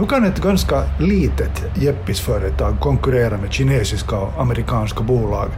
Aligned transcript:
Hur 0.00 0.06
kan 0.06 0.24
ett 0.24 0.42
ganska 0.42 0.84
litet 0.98 1.64
jeppisföretag 1.74 2.80
konkurrera 2.80 3.36
med 3.36 3.52
kinesiska 3.52 4.18
och 4.18 4.40
amerikanska 4.40 5.02
bolag 5.02 5.48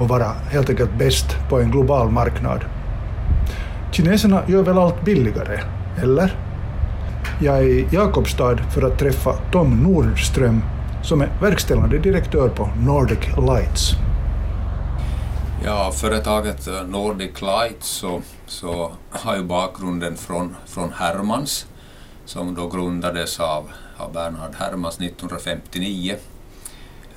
och 0.00 0.08
vara 0.08 0.24
helt 0.24 0.70
enkelt 0.70 0.98
bäst 0.98 1.26
på 1.48 1.60
en 1.60 1.70
global 1.70 2.10
marknad? 2.10 2.64
Kineserna 3.92 4.42
gör 4.46 4.62
väl 4.62 4.78
allt 4.78 5.04
billigare, 5.04 5.60
eller? 6.02 6.36
Jag 7.40 7.58
är 7.58 7.62
i 7.62 7.86
Jakobstad 7.90 8.56
för 8.56 8.82
att 8.82 8.98
träffa 8.98 9.32
Tom 9.52 9.82
Nordström 9.82 10.62
som 11.02 11.20
är 11.20 11.30
verkställande 11.40 11.98
direktör 11.98 12.48
på 12.48 12.70
Nordic 12.86 13.26
Lights. 13.36 13.92
Ja, 15.64 15.92
företaget 15.94 16.68
Nordic 16.88 17.42
Lights 17.42 17.88
så, 17.88 18.20
så 18.46 18.92
har 19.10 19.36
ju 19.36 19.42
bakgrunden 19.42 20.16
från, 20.16 20.56
från 20.66 20.92
Hermans 20.92 21.66
som 22.24 22.54
då 22.54 22.68
grundades 22.68 23.40
av, 23.40 23.70
av 23.96 24.12
Bernhard 24.12 24.54
Hermans 24.54 25.00
1959 25.00 26.16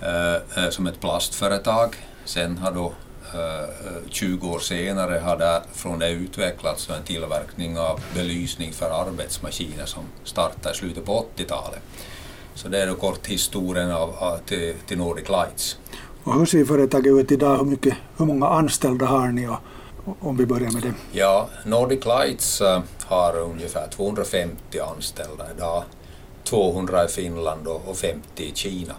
eh, 0.02 0.36
eh, 0.36 0.70
som 0.70 0.88
ett 0.88 1.00
plastföretag. 1.00 1.96
Sen 2.26 2.58
har 2.58 2.72
då 2.72 2.94
eh, 3.34 4.10
20 4.10 4.48
år 4.48 4.60
senare 4.60 5.20
har 5.20 5.38
det 5.38 5.62
från 5.74 6.00
det 6.00 6.10
utvecklats 6.10 6.90
en 6.90 7.04
tillverkning 7.04 7.80
av 7.80 8.00
belysning 8.16 8.74
för 8.74 9.02
arbetsmaskiner 9.02 9.86
som 9.86 10.04
startade 10.24 10.76
i 10.76 10.78
slutet 10.78 11.06
på 11.06 11.26
80-talet. 11.36 11.80
Så 12.56 12.68
det 12.68 12.82
är 12.82 12.88
då 12.88 12.96
kort 12.96 13.28
historien 13.28 13.92
av, 13.92 14.16
av, 14.16 14.38
till, 14.38 14.74
till 14.88 14.98
Nordic 14.98 15.30
Lights. 15.30 15.78
Och 16.24 16.40
hur 16.40 16.46
ser 16.46 16.66
företaget 16.66 17.14
ut 17.14 17.32
idag? 17.32 17.58
Hur, 17.58 17.66
mycket, 17.66 17.94
hur 18.18 18.26
många 18.26 18.48
anställda 18.48 19.06
har 19.06 19.28
ni? 19.28 19.48
Och, 19.48 19.58
om 20.20 20.38
vi 20.38 20.46
börjar 20.46 20.72
med 20.72 20.84
det. 20.84 20.94
Ja, 21.12 21.50
Nordic 21.66 22.06
Lights 22.06 22.62
uh, 22.62 22.80
har 23.06 23.38
ungefär 23.40 23.88
250 23.88 24.80
anställda 24.80 25.46
idag. 25.58 25.84
200 26.44 27.06
i 27.06 27.08
Finland 27.08 27.68
och 27.68 27.98
50 27.98 28.44
i 28.44 28.52
Kina. 28.56 28.94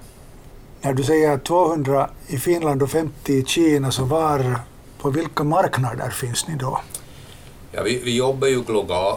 När 0.81 0.95
du 0.95 1.03
säger 1.03 1.39
200 1.39 2.11
i 2.27 2.39
Finland 2.39 2.83
och 2.83 2.91
50 2.91 3.33
i 3.33 3.45
Kina, 3.45 3.91
så 3.91 4.05
var, 4.05 4.61
på 4.99 5.11
vilka 5.11 5.45
marknader 5.45 6.11
finns 6.11 6.49
ni 6.49 6.57
då? 6.57 6.81
Ja, 7.73 7.83
vi, 7.83 7.99
vi 8.05 8.17
jobbar 8.17 8.49
ju 8.49 8.63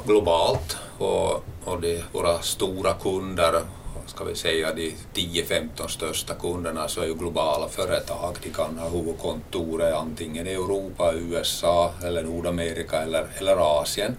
globalt 0.06 0.78
och, 0.98 1.44
och 1.66 1.82
det, 1.82 2.04
våra 2.12 2.40
stora 2.42 2.94
kunder 2.94 3.62
ska 4.10 4.24
vi 4.24 4.36
säga 4.36 4.74
de 4.74 4.96
10-15 5.14 5.88
största 5.88 6.34
kunderna 6.34 6.88
så 6.88 7.02
är 7.02 7.06
ju 7.06 7.14
globala 7.14 7.70
företag. 7.70 8.36
De 8.44 8.50
kan 8.50 8.78
ha 8.78 8.90
huvudkontoret 8.90 9.96
antingen 9.96 10.48
i 10.48 10.52
Europa, 10.52 11.14
USA 11.14 11.94
eller 12.04 12.24
Nordamerika 12.24 12.98
eller, 12.98 13.28
eller 13.40 13.82
Asien 13.82 14.16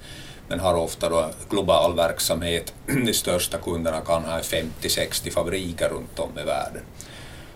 men 0.48 0.60
har 0.60 0.74
ofta 0.74 1.08
då 1.08 1.30
global 1.50 1.96
verksamhet. 1.96 2.74
De 2.86 3.12
största 3.12 3.58
kunderna 3.58 4.00
kan 4.00 4.24
ha 4.24 4.38
50-60 4.38 5.30
fabriker 5.30 5.88
runt 5.88 6.18
om 6.18 6.38
i 6.38 6.44
världen. 6.44 6.82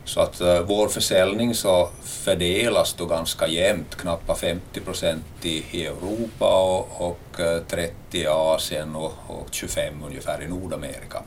Så 0.05 0.20
att 0.20 0.41
uh, 0.41 0.60
vår 0.60 0.88
försäljning 0.88 1.55
så 1.55 1.88
fördelas 2.02 2.94
då 2.94 3.06
ganska 3.06 3.47
jämnt, 3.47 3.97
knappt 3.97 4.38
50 4.41 4.80
procent 4.80 5.24
i, 5.42 5.64
i 5.70 5.86
Europa 5.86 6.62
och, 6.62 7.10
och 7.10 7.41
30 7.69 7.92
eh, 8.12 8.20
i 8.20 8.27
Asien 8.27 8.94
och, 8.94 9.12
och 9.27 9.48
25 9.50 9.94
ungefär 10.06 10.42
i 10.42 10.48
Nordamerika. 10.48 11.22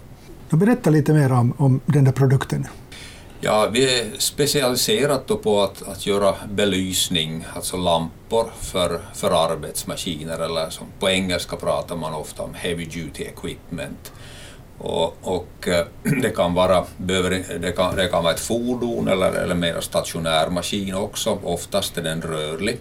Berätta 0.49 0.89
lite 0.89 1.13
mer 1.13 1.31
om, 1.31 1.53
om 1.57 1.81
den 1.85 2.03
där 2.03 2.11
produkten. 2.11 2.67
Ja, 3.41 3.69
vi 3.71 3.99
är 3.99 4.05
specialiserat 4.17 5.43
på 5.43 5.61
att, 5.61 5.87
att 5.87 6.05
göra 6.05 6.35
belysning, 6.49 7.45
alltså 7.55 7.77
lampor 7.77 8.51
för, 8.59 9.01
för 9.13 9.51
arbetsmaskiner 9.51 10.39
eller 10.39 10.69
som 10.69 10.87
på 10.99 11.09
engelska 11.09 11.55
pratar 11.55 11.95
man 11.95 12.13
ofta 12.13 12.43
om 12.43 12.53
heavy 12.53 12.85
duty 12.85 13.23
equipment. 13.23 14.11
Och, 14.77 15.17
och 15.21 15.67
eh, 15.67 15.85
det, 16.21 16.29
kan 16.29 16.53
vara, 16.53 16.85
det, 16.97 17.75
kan, 17.75 17.95
det 17.95 18.07
kan 18.07 18.23
vara 18.23 18.33
ett 18.33 18.39
fordon 18.39 19.07
eller, 19.07 19.31
eller 19.31 19.55
mer 19.55 19.81
stationär 19.81 20.49
maskin 20.49 20.95
också, 20.95 21.39
oftast 21.43 21.97
är 21.97 22.01
den 22.01 22.21
rörlig. 22.21 22.79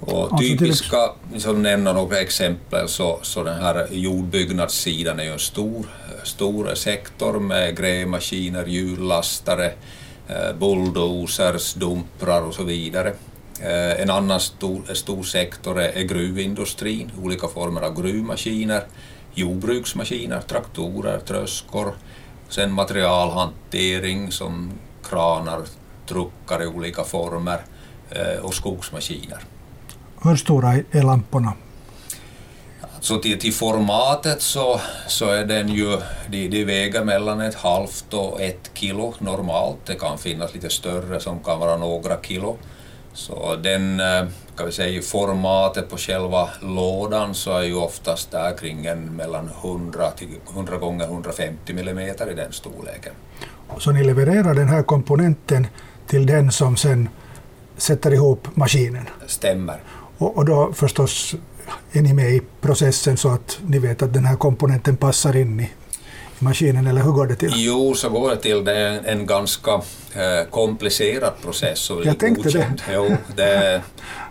Och 0.00 0.22
alltså, 0.22 0.36
typiska, 0.36 1.10
som 1.38 1.62
nämna 1.62 1.92
några 1.92 2.20
exempel, 2.20 2.88
så, 2.88 3.18
så 3.22 3.42
den 3.42 3.62
här 3.62 3.86
jordbyggnadssidan 3.90 5.20
är 5.20 5.24
ju 5.24 5.32
en 5.32 5.38
stor, 5.38 5.86
stor 6.24 6.74
sektor 6.74 7.40
med 7.40 7.76
grävmaskiner, 7.76 8.66
hjullastare, 8.66 9.72
eh, 10.28 10.56
bulldozers, 10.58 11.74
dumprar 11.74 12.42
och 12.42 12.54
så 12.54 12.64
vidare. 12.64 13.12
Eh, 13.60 14.00
en 14.00 14.10
annan 14.10 14.40
stor, 14.40 14.94
stor 14.94 15.22
sektor 15.22 15.80
är 15.80 16.02
gruvindustrin, 16.02 17.10
olika 17.22 17.48
former 17.48 17.80
av 17.80 18.02
gruvmaskiner, 18.02 18.82
jordbruksmaskiner, 19.34 20.40
traktorer, 20.40 21.18
tröskor, 21.18 21.92
sen 22.48 22.72
materialhantering 22.72 24.32
som 24.32 24.72
kranar, 25.08 25.60
truckar 26.08 26.62
i 26.62 26.66
olika 26.66 27.04
former 27.04 27.60
eh, 28.10 28.44
och 28.44 28.54
skogsmaskiner. 28.54 29.38
Hur 30.22 30.36
stora 30.36 30.74
är 30.90 31.02
lamporna? 31.02 31.52
Så 33.00 33.18
till, 33.18 33.38
till, 33.38 33.52
formatet 33.52 34.42
så, 34.42 34.80
så 35.08 35.26
är 35.30 35.44
den 35.44 35.68
ju, 35.68 35.98
de, 36.28 36.48
de 36.48 36.64
väger 36.64 37.04
mellan 37.04 37.40
ett 37.40 37.54
halvt 37.54 38.14
och 38.14 38.40
ett 38.40 38.70
kilo 38.74 39.14
normalt. 39.18 39.78
Det 39.86 39.94
kan 39.94 40.18
finnas 40.18 40.54
lite 40.54 40.70
större 40.70 41.20
som 41.20 41.38
kan 41.44 41.60
vara 41.60 41.76
några 41.76 42.22
kilo. 42.22 42.56
Så 43.14 43.56
den, 43.56 44.00
eh, 44.00 44.24
kan 44.56 44.66
vi 44.66 44.72
säga, 44.72 45.02
formatet 45.02 45.90
på 45.90 45.96
själva 45.96 46.48
lådan 46.60 47.34
så 47.34 47.58
är 47.58 47.62
ju 47.62 47.74
oftast 47.74 48.30
där 48.30 48.56
kring 48.56 48.86
en 48.86 49.16
mellan 49.16 49.50
100 49.62 50.10
till 50.10 50.28
100 50.54 50.76
gånger 50.76 51.04
150 51.04 51.72
millimeter 51.72 52.30
i 52.30 52.34
den 52.34 52.52
storleken. 52.52 53.12
Så 53.78 53.90
ni 53.90 54.04
levererar 54.04 54.54
den 54.54 54.68
här 54.68 54.82
komponenten 54.82 55.66
till 56.06 56.26
den 56.26 56.52
som 56.52 56.76
sen 56.76 57.08
sätter 57.76 58.14
ihop 58.14 58.48
maskinen? 58.54 59.08
Stämmer. 59.26 59.82
Och, 60.18 60.36
och 60.36 60.44
då 60.44 60.72
förstås 60.72 61.34
är 61.92 62.02
ni 62.02 62.12
med 62.12 62.30
i 62.30 62.42
processen 62.60 63.16
så 63.16 63.28
att 63.28 63.58
ni 63.66 63.78
vet 63.78 64.02
att 64.02 64.12
den 64.12 64.24
här 64.24 64.36
komponenten 64.36 64.96
passar 64.96 65.36
in 65.36 65.60
i, 65.60 65.70
maskinen, 66.42 66.86
eller 66.86 67.02
hur 67.02 67.12
går 67.12 67.26
det 67.26 67.36
till? 67.36 67.52
Jo, 67.54 67.94
så 67.94 68.08
går 68.08 68.30
det 68.30 68.36
till. 68.36 68.64
Det 68.64 68.76
är 68.76 69.00
en 69.04 69.26
ganska 69.26 69.70
eh, 70.14 70.48
komplicerad 70.50 71.32
process. 71.42 71.90
Och 71.90 72.04
Jag 72.06 72.18
tänkte 72.18 72.42
godkänd. 72.42 72.82
det. 72.86 72.94
Jo, 72.94 73.16
det. 73.36 73.82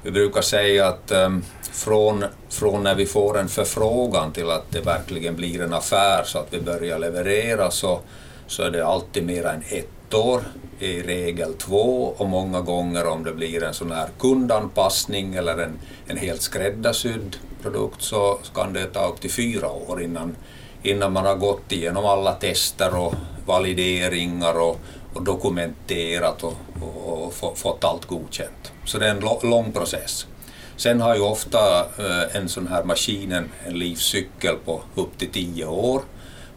Vi 0.03 0.11
brukar 0.11 0.41
säga 0.41 0.88
att 0.88 1.11
um, 1.11 1.44
från, 1.72 2.23
från 2.49 2.83
när 2.83 2.95
vi 2.95 3.05
får 3.05 3.39
en 3.39 3.47
förfrågan 3.47 4.31
till 4.31 4.49
att 4.49 4.72
det 4.72 4.81
verkligen 4.81 5.35
blir 5.35 5.61
en 5.61 5.73
affär 5.73 6.23
så 6.25 6.39
att 6.39 6.47
vi 6.49 6.61
börjar 6.61 6.99
leverera 6.99 7.72
så, 7.72 7.99
så 8.47 8.63
är 8.63 8.72
det 8.72 8.85
alltid 8.85 9.25
mer 9.25 9.45
än 9.45 9.63
ett 9.69 10.13
år 10.13 10.41
i 10.79 11.01
regel 11.01 11.53
två 11.53 12.13
och 12.17 12.29
många 12.29 12.61
gånger 12.61 13.07
om 13.07 13.23
det 13.23 13.33
blir 13.33 13.63
en 13.63 13.73
sån 13.73 13.91
här 13.91 14.07
kundanpassning 14.19 15.35
eller 15.35 15.57
en, 15.57 15.79
en 16.07 16.17
helt 16.17 16.41
skräddarsydd 16.41 17.35
produkt 17.61 18.01
så 18.01 18.39
kan 18.53 18.73
det 18.73 18.85
ta 18.85 19.07
upp 19.07 19.22
till 19.22 19.31
fyra 19.31 19.69
år 19.69 20.01
innan, 20.01 20.35
innan 20.84 21.14
man 21.14 21.25
har 21.25 21.36
gått 21.36 21.72
igenom 21.72 22.06
alla 22.06 22.34
tester 22.34 22.96
och 22.96 23.14
valideringar 23.46 24.59
och, 24.59 24.80
och 25.14 25.24
dokumenterat 25.24 26.44
och, 26.44 26.53
och, 26.81 27.34
och, 27.42 27.58
fått 27.58 27.84
allt 27.84 28.06
godkänt. 28.06 28.72
Så 28.86 28.97
det 28.97 29.08
är 29.08 29.16
en 29.16 29.50
lång 29.50 29.72
process. 29.72 30.28
Sen 30.78 31.02
har 31.02 31.16
ju 31.16 31.22
ofta 31.22 31.80
eh, 31.80 32.36
en 32.36 32.50
sån 32.50 32.68
här 32.68 32.84
maskin 32.84 33.31
en, 33.31 33.50
livscykel 33.68 34.56
på 34.66 34.81
upp 34.96 35.18
till 35.18 35.31
tio 35.31 35.66
år 35.66 36.02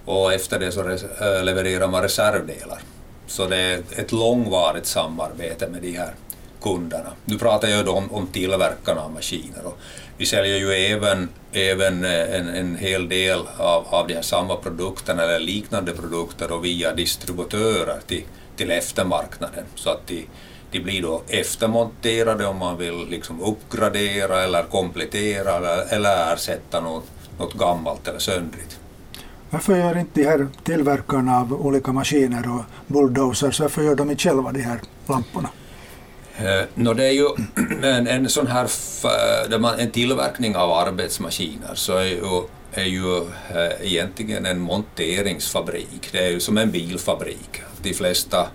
och 0.04 0.32
efter 0.32 0.58
det 0.58 0.72
så 0.72 0.90
eh, 0.90 1.44
levererar 1.44 1.88
man 1.88 2.02
reservdelar. 2.02 2.78
Så 3.26 3.46
det 3.46 3.56
är 3.56 3.82
ett 3.96 4.12
långvarigt 4.12 4.86
samarbete 4.86 5.68
med 5.68 5.82
de 5.82 5.92
här 5.92 6.14
kunderna. 6.64 7.10
Nu 7.24 7.38
pratar 7.38 7.68
jag 7.68 7.84
då 7.84 7.92
om, 7.92 8.12
om 8.12 8.26
tillverkarna 8.26 9.00
av 9.00 9.12
maskiner. 9.12 9.66
Och 9.66 9.78
vi 10.18 10.26
säljer 10.26 10.58
ju 10.58 10.72
även, 10.72 11.28
även 11.52 12.04
eh, 12.04 12.34
en, 12.34 12.48
en 12.48 12.76
hel 12.76 13.08
del 13.08 13.38
av, 13.58 13.86
av 13.88 14.06
de 14.06 14.14
här 14.14 14.22
samma 14.22 14.56
produkterna 14.56 15.22
eller 15.22 15.40
liknande 15.40 15.92
produkter 15.92 16.52
och 16.52 16.64
via 16.64 16.94
distributörer 16.94 18.00
till, 18.06 18.24
till 18.56 18.70
eftermarknaden. 18.70 19.64
Så 19.74 19.90
att 19.90 20.06
de, 20.06 20.26
de 20.70 20.80
blir 20.80 21.02
då 21.02 21.22
eftermonterade 21.28 22.46
om 22.46 22.58
man 22.58 22.78
vill 22.78 23.06
liksom 23.08 23.40
uppgradera 23.40 24.44
eller 24.44 24.62
komplettera 24.62 25.56
eller, 25.56 25.94
eller 25.94 26.34
ersätta 26.34 26.80
något, 26.80 27.04
något 27.38 27.54
gammalt 27.54 28.08
eller 28.08 28.18
söndrigt. 28.18 28.78
Varför 29.50 29.76
gör 29.76 29.98
inte 29.98 30.20
de 30.20 30.26
här 30.26 30.48
tillverkarna 30.64 31.40
av 31.40 31.66
olika 31.66 31.92
maskiner 31.92 32.44
och 32.54 32.64
bulldozers, 32.86 33.60
varför 33.60 33.82
gör 33.82 33.94
de 33.94 34.10
inte 34.10 34.22
själva 34.22 34.52
de 34.52 34.60
här 34.60 34.80
lamporna? 35.06 35.48
Eh, 36.38 36.64
no, 36.74 36.94
det 36.94 37.06
är 37.06 37.12
ju 37.12 37.28
en, 37.82 38.06
en 38.06 38.28
sån 38.28 38.46
här 38.46 38.68
eh, 39.04 39.80
en 39.80 39.90
tillverkning 39.90 40.56
av 40.56 40.72
arbetsmaskiner 40.72 41.74
så 41.74 41.96
är 41.96 42.04
ju, 42.04 42.42
är 42.72 42.84
ju 42.84 43.16
eh, 43.50 43.92
egentligen 43.92 44.46
en 44.46 44.60
monteringsfabrik. 44.60 46.08
Det 46.12 46.18
är 46.18 46.30
ju 46.30 46.40
som 46.40 46.58
en 46.58 46.70
bilfabrik. 46.70 47.62
De 47.82 47.94
flesta 47.94 48.48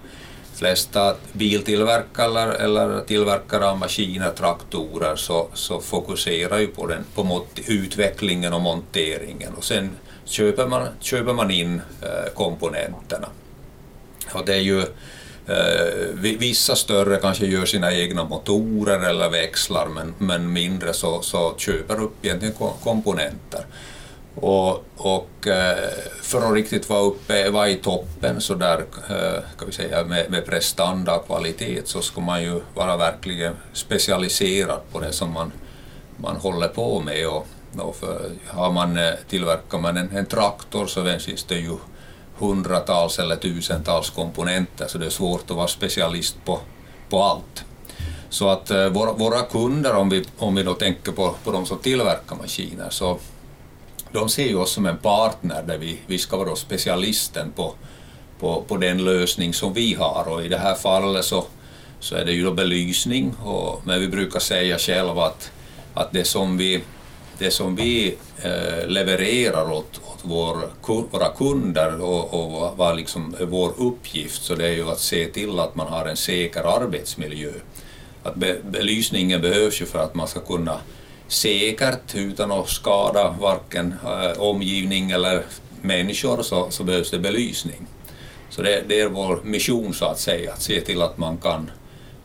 flesta 0.54 1.16
biltillverkare 1.34 2.54
eller 2.54 3.02
tillverkare 3.02 3.70
av 3.70 3.78
maskiner, 3.78 4.31
traktorer, 4.31 5.16
så, 5.16 5.48
så 5.54 5.80
fokuserar 5.80 6.60
ju 6.60 6.68
på, 6.68 6.88
den, 6.88 7.06
på 7.16 7.46
utvecklingen 7.68 8.54
och 8.54 8.62
monteringen 8.62 9.54
och 9.58 9.64
sen 9.64 9.90
köper 10.26 10.68
man, 10.68 10.88
köper 11.00 11.34
man 11.34 11.52
in 11.52 11.81
komponenterna. 12.34 13.28
Och 14.34 14.46
det 14.46 14.54
är 14.54 14.62
ju 14.62 14.84
Eh, 15.50 16.36
vissa 16.40 16.75
större 16.75 17.18
kanske 17.18 17.46
gör 17.46 17.66
sina 17.66 17.94
egna 17.94 18.24
motorer 18.24 19.10
eller 19.10 19.30
växlar 19.30 19.88
men, 19.88 20.13
men 20.18 20.54
mindre 20.54 20.94
så, 20.94 21.22
så 21.22 21.54
köper 21.57 22.01
upp 22.01 22.25
egentligen 22.25 22.56
komponenter. 22.84 23.66
Och, 24.36 24.84
och 24.98 25.48
eh, 25.48 25.90
för 26.22 26.48
att 26.48 26.54
riktigt 26.54 26.90
vara 26.90 27.01
uppe, 27.01 27.50
vara 27.50 27.69
i 27.69 27.75
toppen 27.75 28.42
så 28.42 28.56
där, 28.56 28.78
eh, 29.10 29.44
kan 29.57 29.68
vi 29.68 29.72
säga, 29.72 30.04
med, 30.04 30.31
med 30.31 30.46
prestanda 30.46 31.16
och 31.16 31.25
kvalitet 31.25 31.81
så 31.86 32.02
ska 32.02 32.22
man 32.22 32.44
ju 32.44 32.62
vara 32.74 32.98
verkligen 32.98 33.54
specialiserad 33.74 34.80
på 34.92 35.00
det 35.00 35.12
som 35.12 35.34
man, 35.34 35.52
man 36.18 36.36
håller 36.36 36.68
på 36.68 37.00
med. 37.00 37.28
Och, 37.28 37.48
och 37.78 37.95
för, 37.95 38.31
har 38.48 38.72
man, 38.72 39.00
tillverkar 39.30 39.78
man 39.78 39.98
en, 39.98 40.10
en 40.18 40.25
traktor 40.25 40.88
så 40.88 41.06
finns 41.06 41.44
det 41.44 41.56
ju 41.56 41.78
hundratals 42.40 43.20
eller 43.20 43.36
tusentals 43.36 44.10
komponenter 44.10 44.88
så 44.88 44.98
det 44.98 45.06
är 45.06 45.10
svårt 45.10 45.52
att 45.52 45.58
vara 45.58 45.68
specialist 45.68 46.36
på, 46.46 46.60
på 47.10 47.24
allt. 47.24 47.66
Så 48.30 48.50
att 48.50 48.72
eh, 48.72 48.88
våra, 48.88 49.14
våra 49.14 49.42
kunder, 49.42 49.96
om 49.96 50.10
vi, 50.10 50.26
om 50.38 50.56
vi 50.56 50.64
då 50.64 50.74
tänker 50.74 51.12
på, 51.12 51.36
på 51.44 51.52
de 51.52 51.66
som 51.66 51.78
tillverkar 51.78 52.36
maskiner, 52.36 52.90
så 52.90 53.18
de 54.12 54.30
ser 54.30 54.48
ju 54.48 54.56
oss 54.56 54.72
som 54.72 54.86
en 54.86 54.98
partner 54.98 55.64
där 55.64 55.78
vi, 55.78 56.00
vi 56.08 56.18
ska 56.18 56.38
vara 56.38 56.56
specialisten 56.56 57.52
på, 57.52 57.74
på, 58.40 58.64
på 58.68 58.78
den 58.78 59.06
lösning 59.06 59.54
som 59.54 59.74
vi 59.74 59.94
har 59.94 60.28
och 60.28 60.46
i 60.46 60.48
det 60.48 60.58
här 60.58 60.76
fallet 60.76 61.26
så, 61.26 61.46
så 62.00 62.16
är 62.16 62.26
det 62.26 62.32
ju 62.32 62.44
då 62.44 62.52
belysning 62.52 63.36
och, 63.44 63.82
men 63.84 64.00
vi 64.00 64.08
brukar 64.08 64.40
säga 64.40 64.78
själva 64.78 65.26
att, 65.26 65.52
att 65.94 66.12
det 66.12 66.24
som 66.24 66.58
vi, 66.58 66.84
det 67.38 67.52
som 67.52 67.76
vi 67.76 68.18
eh, 68.42 68.88
levererar 68.88 69.72
åt, 69.72 70.02
åt 70.06 70.09
vår, 70.21 70.57
våra 71.12 71.30
kunder 71.30 72.01
och, 72.01 72.33
och 72.33 72.77
vad 72.77 72.95
liksom 72.95 73.36
är 73.39 73.45
vår 73.45 73.74
uppgift 73.77 74.44
så 74.44 74.56
det 74.56 74.68
är 74.68 74.74
ju 74.74 74.89
att 74.89 75.00
se 75.00 75.25
till 75.25 75.60
att 75.60 75.75
man 75.75 75.88
har 75.88 76.06
en 76.06 76.18
säker 76.18 76.63
arbetsmiljö. 76.63 77.51
Att 78.24 78.36
be, 78.36 78.57
belysningen 78.63 79.42
behövs 79.42 79.81
ju 79.81 79.86
för 79.86 80.00
att 80.00 80.16
man 80.16 80.27
ska 80.27 80.39
kunna 80.39 80.80
säkert 81.27 82.16
utan 82.16 82.51
att 82.51 82.69
skada 82.69 83.36
varken 83.39 83.95
äh, 84.06 84.42
omgivning 84.42 85.12
eller 85.12 85.44
människor 85.81 86.42
så, 86.42 86.68
så 86.69 86.83
behövs 86.83 87.12
det 87.12 87.19
belysning. 87.19 87.88
Så 88.50 88.62
det, 88.62 88.83
det, 88.88 89.01
är 89.01 89.07
vår 89.07 89.39
mission 89.44 89.94
så 89.94 90.06
att 90.06 90.19
säga, 90.19 90.54
att 90.54 90.62
se 90.62 90.81
till 90.81 91.01
att 91.01 91.18
man 91.18 91.38
kan, 91.38 91.71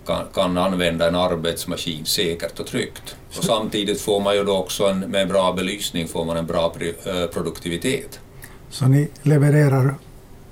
kan, 0.06 0.25
kan 0.35 0.59
använda 0.59 1.09
en 1.09 1.15
arbetsmaskin 1.15 2.05
säkert 2.05 2.61
och 2.61 2.67
tryggt. 2.67 3.17
Och 3.39 3.45
samtidigt 3.45 4.01
får 4.01 4.21
man 4.21 4.35
ju 4.35 4.45
då 4.45 4.56
också 4.56 4.85
en, 4.85 5.01
med 5.01 5.29
bra 5.29 5.53
belysning 5.53 6.09
får 6.09 6.25
man 6.25 6.37
en 6.37 6.47
bra 6.47 6.75
äh, 6.81 7.27
produktivitet. 7.27 8.21
Så 8.71 8.85
ni 8.85 9.09
levererar 9.23 9.95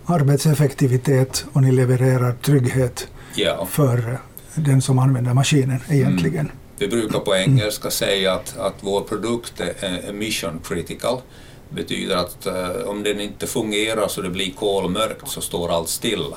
arbetseffektivitet 0.06 1.44
och 1.52 1.62
ni 1.62 1.72
levererar 1.72 2.32
trygghet 2.32 3.08
ja. 3.34 3.66
för 3.70 4.18
den 4.54 4.82
som 4.82 4.98
använder 4.98 5.34
maskinen 5.34 5.80
egentligen? 5.88 6.46
Mm. 6.46 6.56
Vi 6.78 6.88
brukar 6.88 7.18
på 7.18 7.36
engelska 7.36 7.90
säga 7.90 8.32
att, 8.32 8.58
att 8.58 8.74
vår 8.80 9.00
produkt 9.00 9.60
är 9.60 10.12
mission 10.12 10.60
critical. 10.64 11.20
Det 11.68 11.74
betyder 11.74 12.16
att 12.16 12.46
uh, 12.46 12.88
om 12.88 13.02
den 13.02 13.20
inte 13.20 13.46
fungerar 13.46 14.08
så 14.08 14.22
det 14.22 14.30
blir 14.30 14.52
kolmörkt 14.52 15.28
så 15.28 15.40
står 15.40 15.72
allt 15.72 15.88
stilla. 15.88 16.36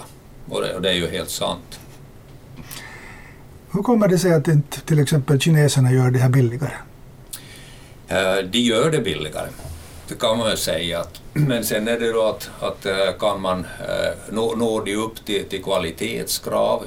Och 0.50 0.62
det, 0.62 0.76
och 0.76 0.82
det 0.82 0.90
är 0.90 0.94
ju 0.94 1.08
helt 1.08 1.30
sant. 1.30 1.80
Hur 3.76 3.84
kommer 3.84 4.08
det 4.08 4.20
sig 4.20 4.34
att 4.34 4.48
inte 4.48 4.82
till 4.82 5.00
exempel 5.00 5.40
kineserna 5.40 5.92
gör 5.92 6.12
det 6.12 6.20
här 6.20 6.30
billigare? 6.30 6.74
Eh, 8.08 8.38
de 8.52 8.60
gör 8.60 8.92
det 8.92 9.00
billigare, 9.00 9.48
det 10.08 10.20
kan 10.20 10.38
man 10.38 10.48
väl 10.48 10.58
säga. 10.58 11.00
Att, 11.00 11.22
men 11.34 11.64
sen 11.64 11.88
är 11.88 12.00
det 12.00 12.12
då 12.12 12.24
att, 12.24 12.50
att 12.60 12.86
eh, 12.86 13.12
kan 13.20 13.42
man 13.42 13.60
eh, 13.60 14.34
nå, 14.34 14.56
nå 14.56 14.80
de 14.80 14.96
upp 14.96 15.26
till, 15.26 15.46
till 15.46 15.64
kvalitetskrav 15.64 16.84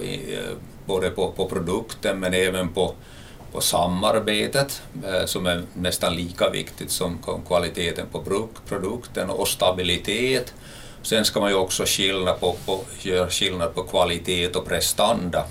både 0.87 1.11
på, 1.11 1.33
på 1.33 1.49
produkten 1.49 2.21
men 2.21 2.35
även 2.35 2.69
på 2.69 2.95
på 3.53 3.61
samarbetet 3.61 4.83
som 5.25 5.47
är 5.47 5.63
nästan 5.75 6.15
lika 6.15 6.51
viktigt 6.51 6.91
som 6.91 7.19
kvaliteten 7.47 8.07
på 8.13 8.23
produkten 8.69 9.31
och 9.31 9.49
stabilitet. 9.49 10.55
Sen 11.03 11.25
ska 11.25 11.41
man 11.41 11.51
ju 11.51 11.57
också 11.57 11.85
skilja 11.87 12.33
på, 12.33 12.57
på, 12.67 12.81
göra 13.03 13.31
skillnad 13.31 13.75
på 13.75 13.83
kvalitet 13.83 14.49
och 14.49 14.67
prestanda. 14.67 15.45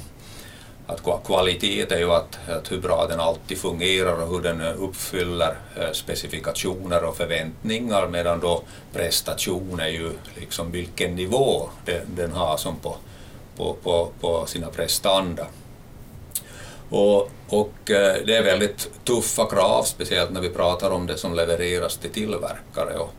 Att 0.88 1.25
kvalitet 1.25 1.92
är 1.92 1.98
ju 1.98 2.12
att, 2.12 2.50
att 2.50 2.72
hur 2.72 2.80
bra 2.80 3.07
den 3.07 3.19
alltid 3.19 3.57
fungerar 3.57 4.24
och 4.24 4.30
hur 4.30 4.42
den 4.42 4.62
eh, 4.62 4.84
uppfyller 4.84 5.57
eh, 5.75 5.92
specifikationer 5.92 7.04
och 7.04 7.18
förväntningar 7.18 8.07
medan 8.07 8.39
då 8.39 8.63
prestation 8.94 9.80
är 9.80 9.88
ju 9.88 10.12
liksom 10.36 10.72
vilken 10.72 11.16
nivå 11.16 11.69
den, 11.86 12.16
den 12.16 12.31
har 12.31 12.57
som 12.57 12.75
på, 12.75 12.95
på, 13.57 13.74
på, 13.84 14.12
på 14.22 14.45
sina 14.45 14.68
prestanda. 14.68 15.48
Och, 16.89 17.31
och 17.48 17.92
eh, 17.92 18.16
det 18.25 18.36
är 18.36 18.44
väldigt 18.44 18.89
tuffa 19.04 19.45
krav, 19.45 19.84
speciellt 19.84 20.31
när 20.31 20.42
vi 20.42 20.50
pratar 20.50 20.92
om 20.92 21.07
det 21.07 21.18
som 21.18 21.34
levereras 21.36 21.98
till 21.98 22.12
tillverkare. 22.12 22.98
Och, 22.98 23.13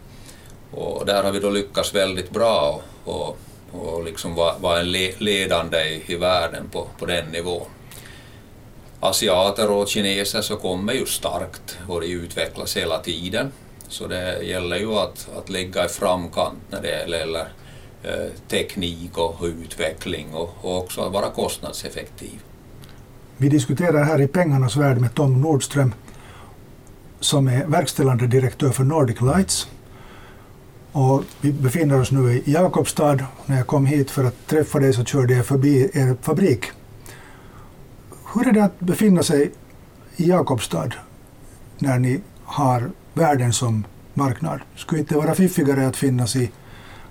och 0.71 1.07
där 1.07 1.23
har 1.23 1.33
vi 1.33 1.41
då 1.41 1.51
lyckats 1.51 1.95
väldigt 1.95 2.31
bra 2.31 2.83
och, 3.05 3.29
och, 3.29 3.39
och 3.73 4.05
liksom 4.05 4.35
vara 4.35 4.59
var 4.59 4.79
en 4.79 4.93
ledande 5.19 5.79
i, 5.79 6.03
i 6.07 6.17
världen 6.17 6.69
på, 6.73 6.87
på 6.99 7.07
den 7.07 7.27
nivån. 7.27 7.67
Asiater 9.01 9.71
och 9.71 9.89
kineser 9.89 10.41
så 10.41 10.57
kommer 10.57 10.93
ju 10.93 11.07
starkt 11.07 11.79
och 11.89 12.01
de 12.01 12.07
utvecklas 12.07 12.77
hela 12.77 12.99
tiden. 12.99 13.53
Så 13.89 14.07
det 14.07 14.43
gäller 14.43 14.77
ju 14.77 14.93
att, 14.93 15.29
att 15.39 15.51
ligga 15.51 15.85
i 15.85 15.89
framkant 15.89 16.59
när 16.71 16.83
det 16.83 16.89
gäller 16.89 17.49
eh, 18.03 18.33
teknik 18.49 19.19
och 19.19 19.45
utveckling 19.45 20.35
och, 20.35 20.57
och 20.61 20.79
också 20.79 21.01
att 21.01 21.13
vara 21.13 21.31
kostnadseffektiv. 21.31 22.41
Vi 23.37 23.49
diskuterar 23.49 24.05
här 24.05 24.21
i 24.21 24.29
pengarnas 24.29 24.77
värld 24.77 24.99
med 25.01 25.15
Tom 25.15 25.41
Nordström 25.41 25.95
som 27.21 27.49
är 27.49 27.67
verkställande 27.67 28.27
direktör 28.27 28.71
för 28.71 28.85
Nordic 28.85 29.21
Lights. 29.21 29.69
Och 30.93 31.25
vi 31.41 31.53
befinner 31.53 32.01
oss 32.01 32.11
nu 32.11 32.33
i 32.33 32.53
Jakobstad. 32.53 33.19
När 33.47 33.57
jag 33.57 33.67
kom 33.67 33.87
hit 33.87 34.11
för 34.11 34.25
att 34.25 34.47
träffa 34.47 34.79
dig 34.79 34.93
så 34.93 35.05
körde 35.05 35.35
jag 35.35 35.47
förbi 35.47 35.91
er 35.95 36.17
fabrik. 36.23 36.65
Hur 38.35 38.49
är 38.49 38.53
det 38.53 38.65
att 38.65 38.81
befinna 38.81 39.23
sig 39.23 39.51
i 40.17 40.29
Jakobstad 40.29 40.91
när 41.79 41.99
ni 41.99 42.21
har 42.45 42.91
världen 43.15 43.53
som 43.53 43.85
marknad? 44.15 44.61
Skulle 44.77 45.01
inte 45.01 45.17
vara 45.17 45.35
fiffigare 45.35 45.87
att 45.87 45.97
finnas 45.97 46.37
i, 46.37 46.51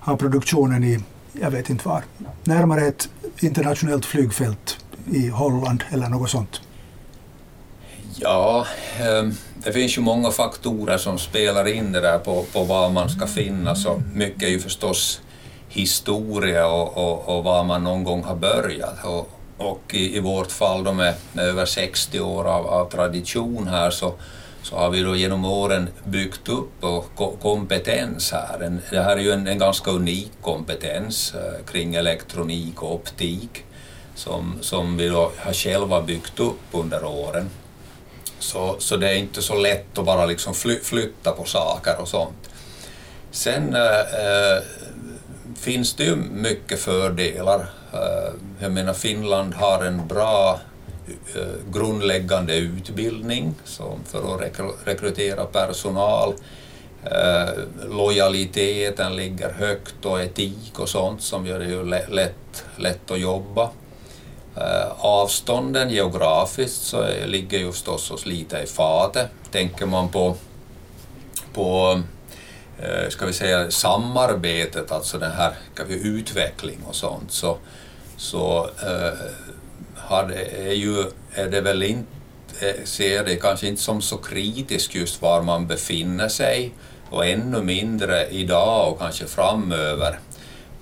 ha 0.00 0.16
produktionen 0.16 0.84
i, 0.84 0.98
jag 1.32 1.50
vet 1.50 1.70
inte 1.70 1.88
var, 1.88 2.04
närmare 2.44 2.86
ett 2.86 3.08
internationellt 3.40 4.04
flygfält 4.04 4.84
i 5.12 5.28
Holland 5.28 5.84
eller 5.90 6.08
något 6.08 6.30
sånt? 6.30 6.60
Ja, 8.14 8.66
ehm, 9.00 9.34
det 9.64 9.72
finns 9.72 9.98
ju 9.98 10.02
många 10.02 10.30
faktorer 10.30 10.98
som 10.98 11.18
spelar 11.18 11.68
in 11.68 11.92
det 11.92 12.00
där 12.00 12.18
på, 12.18 12.44
på 12.52 12.64
var 12.64 12.90
man 12.90 13.08
ska 13.08 13.26
finnas 13.26 13.86
och 13.86 14.00
mycket 14.14 14.42
är 14.42 14.48
ju 14.48 14.60
förstås 14.60 15.20
historia 15.68 16.66
och, 16.66 16.96
och, 16.96 17.36
och 17.36 17.44
var 17.44 17.64
man 17.64 17.84
någon 17.84 18.04
gång 18.04 18.24
har 18.24 18.36
börjat. 18.36 19.04
Och, 19.04 19.30
och 19.56 19.94
i, 19.94 20.16
i, 20.16 20.20
vårt 20.20 20.52
fall 20.52 20.84
då 20.84 20.92
med, 20.92 21.14
med 21.32 21.44
över 21.44 21.64
60 21.64 22.20
år 22.20 22.44
av, 22.44 22.66
av, 22.66 22.90
tradition 22.90 23.68
här 23.68 23.90
så, 23.90 24.14
så 24.62 24.76
har 24.76 24.90
vi 24.90 25.02
då 25.02 25.16
genom 25.16 25.44
åren 25.44 25.88
byggt 26.04 26.48
upp 26.48 26.84
och 26.84 27.38
kompetens 27.42 28.32
här. 28.32 28.62
En, 28.62 28.80
det 28.90 29.02
här 29.02 29.16
är 29.16 29.20
ju 29.20 29.32
en, 29.32 29.46
en 29.46 29.58
ganska 29.58 29.90
unik 29.90 30.32
kompetens 30.42 31.34
eh, 31.34 31.72
kring 31.72 31.94
elektronik 31.94 32.82
och 32.82 32.94
optik 32.94 33.64
som, 34.14 34.58
som 34.60 34.96
vi 34.96 35.08
då 35.08 35.32
har 35.38 35.52
själva 35.52 36.02
byggt 36.02 36.40
upp 36.40 36.60
under 36.72 37.04
åren. 37.04 37.50
Så, 38.38 38.76
så 38.78 38.96
det 38.96 39.08
är 39.10 39.14
inte 39.14 39.42
så 39.42 39.54
lätt 39.54 39.98
att 39.98 40.04
bara 40.04 40.26
liksom 40.26 40.54
fly, 40.54 40.80
flytta 40.80 41.32
på 41.32 41.44
saker 41.44 42.00
och 42.00 42.08
sånt. 42.08 42.48
Sen 43.30 43.74
äh, 43.74 44.62
finns 45.56 45.94
det 45.94 46.04
ju 46.04 46.16
mycket 46.16 46.80
fördelar. 46.80 47.70
Äh, 47.92 48.32
jag 48.60 48.72
menar 48.72 48.92
Finland 48.92 49.54
har 49.54 49.84
en 49.84 50.06
bra 50.06 50.60
äh, 51.36 51.72
grundläggande 51.72 52.56
utbildning 52.56 53.54
som 53.64 54.04
för 54.04 54.34
att 54.34 54.40
rekry 54.40 54.66
rekrytera 54.84 55.44
personal. 55.44 56.34
lojaliteten 57.88 59.16
ligger 59.16 59.52
högt 59.52 60.04
och 60.04 60.20
etik 60.20 60.78
och 60.78 60.88
sånt 60.88 61.22
som 61.22 61.46
gör 61.46 61.58
det 61.58 61.64
ju 61.64 61.84
lätt, 61.84 62.64
lätt 62.76 63.10
att 63.10 63.20
jobba. 63.20 63.70
Eh, 64.56 64.92
avstånden 64.98 65.90
geografiskt 65.90 66.82
så 66.82 67.06
ligger 67.26 67.58
ju 67.58 67.72
förstås 67.72 68.10
oss 68.10 68.26
lite 68.26 68.58
i 68.58 68.66
fatet. 68.66 69.30
Tänker 69.50 69.86
man 69.86 70.08
på, 70.08 70.36
på 71.52 72.00
eh, 72.78 73.08
ska 73.08 73.26
vi 73.26 73.32
säga 73.32 73.70
samarbetet, 73.70 74.92
alltså 74.92 75.18
den 75.18 75.32
här 75.32 75.54
vi, 75.86 76.08
utveckling 76.08 76.78
och 76.88 76.94
sånt, 76.94 77.32
så, 77.32 77.56
så 78.16 78.70
eh, 78.82 79.18
har 79.96 80.26
det, 80.26 80.70
är, 80.70 80.74
ju, 80.74 81.04
är 81.32 81.48
det 81.48 81.60
väl 81.60 81.82
inte, 81.82 82.06
ser 82.84 83.24
det 83.24 83.36
kanske 83.36 83.66
inte 83.66 83.82
som 83.82 84.02
så 84.02 84.16
kritiskt 84.16 84.94
just 84.94 85.22
var 85.22 85.42
man 85.42 85.66
befinner 85.66 86.28
sig 86.28 86.72
och 87.10 87.26
ännu 87.26 87.62
mindre 87.62 88.26
idag 88.30 88.92
och 88.92 88.98
kanske 88.98 89.26
framöver. 89.26 90.18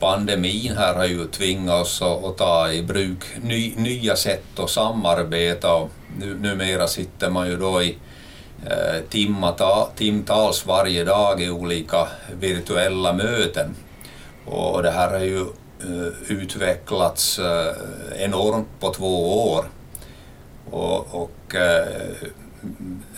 Pandemin 0.00 0.76
här 0.76 0.94
har 0.94 1.04
ju 1.04 1.26
tvingat 1.26 1.82
oss 1.82 2.02
att 2.02 2.38
ta 2.38 2.72
i 2.72 2.82
bruk 2.82 3.24
ny, 3.42 3.74
nya 3.76 4.16
sätt 4.16 4.58
att 4.58 4.70
samarbeta 4.70 5.74
och 5.74 5.90
nu, 6.18 6.38
numera 6.40 6.86
sitter 6.86 7.30
man 7.30 7.48
ju 7.48 7.56
då 7.56 7.82
i 7.82 7.98
eh, 8.66 9.00
timmata, 9.08 9.86
timtals 9.96 10.66
varje 10.66 11.04
dag 11.04 11.42
i 11.42 11.50
olika 11.50 12.08
virtuella 12.40 13.12
möten. 13.12 13.74
Och 14.44 14.82
det 14.82 14.90
här 14.90 15.10
har 15.10 15.24
ju 15.24 15.40
eh, 15.40 16.12
utvecklats 16.28 17.38
eh, 17.38 17.74
enormt 18.16 18.80
på 18.80 18.94
två 18.94 19.42
år. 19.52 19.64
Och, 20.70 21.22
och 21.22 21.54
eh, 21.54 21.86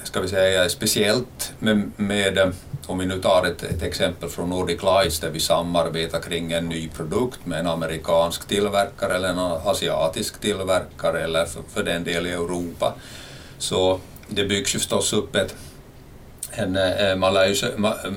ska 0.05 0.21
vi 0.21 0.29
säga 0.29 0.69
speciellt 0.69 1.53
med, 1.59 1.91
med 1.97 2.53
om 2.89 2.99
vi 2.99 3.07
nu 3.07 3.21
tar 3.21 3.47
ett, 3.47 3.63
ett, 3.63 3.83
exempel 3.83 4.29
från 4.29 4.51
Nordic 4.51 4.83
Lights 4.83 5.21
där 5.21 5.31
vi 5.31 5.41
samarbetar 5.41 6.21
kring 6.21 6.53
en 6.53 6.69
ny 6.69 6.89
produkt 6.89 7.47
med 7.47 7.61
en 7.61 7.67
amerikansk 7.67 8.49
tillverkare 8.49 9.15
eller 9.15 9.29
en 9.29 9.39
asiatisk 9.39 10.41
tillverkare 10.41 11.21
eller 11.21 11.45
för, 11.45 11.63
för 11.75 11.83
den 11.83 12.05
delen 12.05 12.27
i 12.27 12.35
Europa. 12.35 12.95
Så 13.59 14.01
det 14.29 14.45
byggs 14.45 14.75
ju 14.75 14.79
förstås 14.79 15.13
upp 15.13 15.37
ett 15.37 15.55
en, 16.51 16.77
eh, 16.77 17.17
man 17.17 17.35
lär 17.35 17.47
ju, 17.47 17.55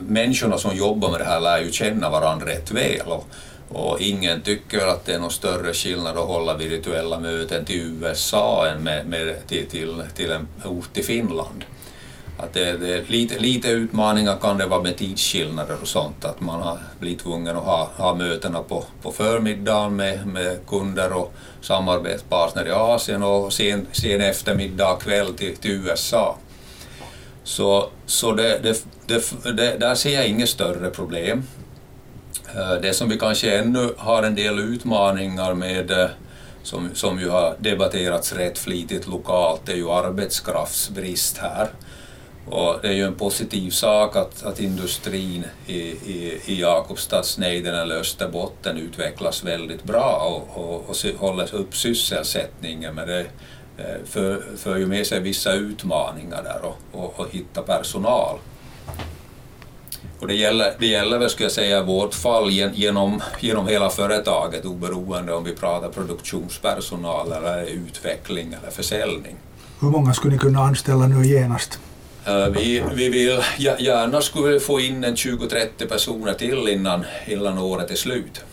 människorna 0.07 0.57
som 0.57 0.75
jobbar 0.75 1.11
med 1.11 1.19
det 1.19 1.25
här 1.25 1.39
lär 1.39 1.59
ju 1.59 1.71
känna 1.71 2.09
varandra 2.09 2.47
rätt 2.47 2.71
väl 2.71 3.07
och, 3.07 3.27
och 3.69 4.01
ingen 4.01 4.41
tycker 4.41 4.87
att 4.87 5.05
det 5.05 5.13
är 5.13 5.19
någon 5.19 5.31
större 5.31 5.73
skillnad 5.73 6.17
att 6.17 6.27
hålla 6.27 6.57
virtuella 6.57 7.19
möten 7.19 7.65
till 7.65 7.81
USA 7.81 8.67
än 8.67 8.83
med, 8.83 9.07
med 9.07 9.47
till, 9.47 9.67
till, 9.67 10.03
till 10.15 10.31
en 10.31 10.47
ort 10.65 10.97
i 10.97 11.03
Finland. 11.03 11.63
Att 12.37 12.53
det, 12.53 12.77
det, 12.77 13.09
lite, 13.09 13.39
lite 13.39 13.67
utmaningar 13.67 14.37
kan 14.41 14.57
det 14.57 14.65
vara 14.65 14.81
med 14.81 14.97
tidsskillnader 14.97 15.77
och 15.81 15.87
sånt, 15.87 16.25
att 16.25 16.41
man 16.41 16.61
har 16.61 16.77
blivit 16.99 17.19
tvungen 17.19 17.57
att 17.57 17.63
ha, 17.63 17.89
ha 17.97 18.15
mötena 18.15 18.63
på, 18.63 18.83
på 19.01 19.11
förmiddagen 19.11 19.95
med, 19.95 20.27
med 20.27 20.57
kunder 20.67 21.13
och 21.13 21.33
samarbetspartner 21.61 22.67
i 22.67 22.71
Asien 22.71 23.23
och 23.23 23.53
sen, 23.53 23.87
sen 23.91 24.21
eftermiddag 24.21 24.99
kväll 25.01 25.33
till, 25.33 25.55
till 25.55 25.71
USA. 25.71 26.37
Så, 27.43 27.89
så 28.05 28.31
det, 28.31 28.59
det, 28.63 29.33
det, 29.43 29.77
där 29.79 29.95
ser 29.95 30.13
jag 30.13 30.27
inget 30.27 30.49
större 30.49 30.89
problem. 30.89 31.43
Eh, 32.55 32.73
det 32.81 32.93
som 32.93 33.09
vi 33.09 33.19
kanske 33.19 33.57
ännu 33.57 33.93
har 33.97 34.23
en 34.23 34.35
del 34.35 34.59
utmaningar 34.59 35.53
med, 35.53 35.91
eh, 35.91 36.09
som, 36.63 36.89
som 36.93 37.19
ju 37.19 37.29
har 37.29 37.55
debatterats 37.59 38.33
rätt 38.33 38.57
flitigt 38.57 39.07
lokalt, 39.07 39.61
det 39.65 39.71
är 39.71 39.75
ju 39.75 39.89
arbetskraftsbrist 39.89 41.37
här. 41.37 41.69
Och 42.45 42.79
det 42.81 42.87
är 42.87 42.93
ju 42.93 43.05
en 43.05 43.15
positiv 43.15 43.71
sak 43.71 44.15
att, 44.15 44.43
att 44.43 44.59
industrin 44.59 45.45
i, 45.67 45.79
i, 45.81 46.41
i 46.45 46.61
Jakobstadsnejden 46.61 47.75
eller 47.75 47.95
Österbotten 47.95 48.77
utvecklas 48.77 49.43
väldigt 49.43 49.83
bra 49.83 50.41
och, 50.53 50.63
och, 50.63 50.89
och 50.89 51.19
håller 51.19 51.55
upp 51.55 51.75
sysselsättningen 51.75 52.95
men 52.95 53.07
det 53.07 53.19
eh, 53.77 54.05
för, 54.05 54.43
för 54.57 54.77
ju 54.77 54.87
med 54.87 55.07
sig 55.07 55.19
vissa 55.19 55.53
utmaningar 55.53 56.43
där 56.43 56.61
och, 56.63 56.77
och, 57.01 57.19
och 57.19 57.27
hitta 57.31 57.61
personal. 57.61 58.37
Och 60.19 60.27
det 60.27 60.35
gäller, 60.35 60.73
det 60.79 60.87
gäller 60.87 61.17
väl, 61.17 61.29
skulle 61.29 61.45
jag 61.45 61.51
säga, 61.51 61.79
i 61.79 61.83
vårt 61.83 62.13
fall 62.13 62.49
genom, 62.49 63.21
genom 63.39 63.67
hela 63.67 63.89
företaget 63.89 64.65
oberoende 64.65 65.33
om 65.33 65.43
vi 65.43 65.55
pratar 65.55 65.89
produktionspersonal 65.89 67.31
eller 67.31 67.63
utveckling 67.63 68.55
eller 68.61 68.71
försäljning. 68.71 69.35
Hur 69.79 69.89
många 69.89 70.13
skulle 70.13 70.33
ni 70.33 70.39
kunna 70.39 70.59
anställa 70.59 71.07
nu 71.07 71.25
genast? 71.25 71.79
Eh, 72.25 72.47
vi, 72.47 72.83
vi 72.93 73.09
vill 73.09 73.43
gärna 73.57 74.21
skulle 74.21 74.59
få 74.59 74.79
in 74.79 75.03
en 75.03 75.15
20-30 75.15 75.87
personer 75.89 76.33
till 76.33 76.67
innan, 76.67 77.05
innan 77.27 77.57
året 77.57 77.91
är 77.91 77.95
slut. 77.95 78.43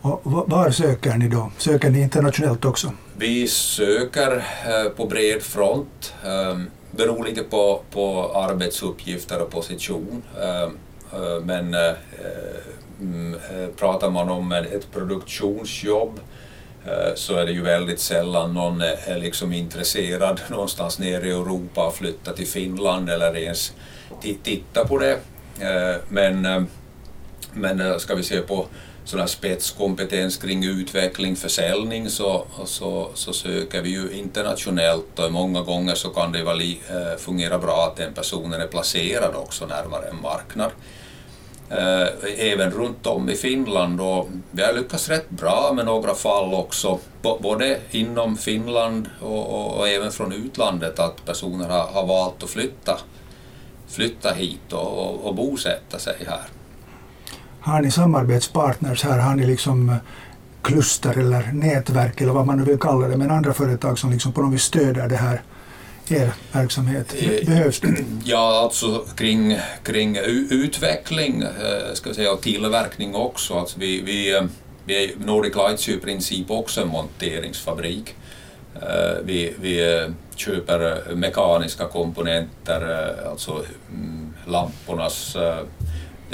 Och 0.00 0.20
var 0.24 0.70
söker 0.70 1.16
ni 1.16 1.28
då? 1.28 1.52
Söker 1.58 1.90
ni 1.90 2.02
internationellt 2.02 2.64
också? 2.64 2.92
Vi 3.16 3.48
söker 3.48 4.36
eh, 4.66 4.90
på 4.96 5.06
bred 5.06 5.42
front. 5.42 6.14
Ehm, 6.26 6.70
beror 6.90 7.24
lite 7.24 7.42
på, 7.42 7.82
på 7.90 8.32
arbetsuppgifter 8.34 9.42
och 9.42 9.50
position. 9.50 10.22
Ehm, 10.42 10.78
eh, 11.12 11.44
men 11.44 11.74
mm, 13.00 13.36
pratar 13.76 14.10
man 14.10 14.28
om 14.28 14.52
ett 14.52 14.92
produktionsjobb 14.92 16.20
Eh, 16.86 17.14
så 17.14 17.36
är 17.36 17.46
det 17.46 17.52
ju 17.52 17.62
väldigt 17.62 18.00
sällan 18.00 18.54
någon 18.54 18.80
eh, 18.80 19.08
är 19.08 19.18
liksom 19.18 19.52
intresserad 19.52 20.40
någonstans 20.50 20.98
nere 20.98 21.28
i 21.28 21.30
Europa 21.30 21.88
att 21.88 21.94
flytta 21.94 22.32
till 22.32 22.46
Finland 22.46 23.10
eller 23.10 23.36
ens 23.36 23.72
titta 24.42 24.84
på 24.84 24.98
det. 24.98 25.12
Eh, 25.60 25.96
men, 26.08 26.66
men 27.52 28.00
ska 28.00 28.14
vi 28.14 28.22
se 28.22 28.40
på 28.40 28.66
sådana 29.04 29.28
spetskompetens 29.28 30.36
kring 30.36 30.64
utveckling, 30.64 31.36
försäljning 31.36 32.10
så, 32.10 32.46
så, 32.64 33.10
så 33.14 33.32
söker 33.32 33.82
vi 33.82 33.88
ju 33.88 34.10
internationellt 34.12 35.18
och 35.18 35.32
många 35.32 35.60
gånger 35.60 35.94
så 35.94 36.08
kan 36.08 36.32
det 36.32 36.44
vara, 36.44 36.58
fungera 37.18 37.58
bra 37.58 37.86
att 37.86 37.96
den 37.96 38.14
personen 38.14 38.60
är 38.60 38.66
placerad 38.66 39.34
också 39.34 39.66
närmare 39.66 40.06
en 40.06 40.22
marknad. 40.22 40.70
Eh, 41.78 42.08
även 42.38 42.70
runt 42.70 43.06
om 43.06 43.28
i 43.30 43.34
Finland 43.34 44.00
och 44.00 44.28
vi 44.50 44.62
har 44.62 44.72
lyckats 44.72 45.08
rätt 45.08 45.30
bra 45.30 45.72
med 45.74 45.84
några 45.86 46.14
fall 46.14 46.54
också, 46.54 46.98
både 47.22 47.78
inom 47.90 48.36
Finland 48.36 49.10
och, 49.20 49.54
och, 49.54 49.78
och 49.78 49.88
även 49.88 50.12
från 50.12 50.32
utlandet, 50.32 50.98
att 50.98 51.24
personer 51.24 51.68
har, 51.68 51.86
har, 51.86 52.06
valt 52.06 52.42
att 52.42 52.50
flytta, 52.50 52.98
flytta 53.88 54.32
hit 54.34 54.72
och, 54.72 54.98
och, 54.98 55.24
och 55.24 55.34
bosätta 55.34 55.98
sig 55.98 56.16
här. 56.26 56.42
Har 57.60 57.80
ni 57.80 57.90
samarbetspartners 57.90 59.04
här? 59.04 59.18
Har 59.18 59.34
ni 59.34 59.46
liksom 59.46 59.88
eh, 59.88 59.96
kluster 60.62 61.18
eller 61.18 61.52
nätverk 61.52 62.20
eller 62.20 62.32
vad 62.32 62.46
man 62.46 62.58
nu 62.58 62.64
vill 62.64 62.78
kalla 62.78 63.08
det, 63.08 63.16
men 63.16 63.30
andra 63.30 63.52
företag 63.52 63.98
som 63.98 64.10
liksom 64.10 64.32
på 64.32 64.42
något 64.42 64.54
vis 64.54 64.62
stöder 64.62 65.08
det 65.08 65.16
här 65.16 65.42
er 66.12 66.34
verksamhet? 66.52 67.14
Behövs 67.46 67.80
det? 67.80 68.04
Ja, 68.24 68.60
alltså 68.62 69.06
kring, 69.16 69.58
kring 69.82 70.18
utveckling 70.50 71.42
eh, 71.42 71.94
ska 71.94 72.08
jag 72.08 72.16
säga, 72.16 72.32
och 72.32 72.40
tillverkning 72.40 73.14
också. 73.14 73.54
Alltså 73.54 73.78
vi, 73.78 74.02
vi, 74.02 74.34
eh, 74.34 74.42
vi, 74.84 75.14
Nordic 75.18 75.54
Lights 75.54 75.88
är 75.88 75.92
i 75.92 76.00
princip 76.00 76.50
också 76.50 76.80
en 76.82 76.88
monteringsfabrik. 76.88 78.14
Eh, 78.74 79.22
vi, 79.24 79.54
vi 79.60 80.06
köper 80.36 81.14
mekaniska 81.14 81.88
komponenter, 81.88 83.14
alltså 83.30 83.64
mm, 83.90 84.34
lampornas 84.46 85.36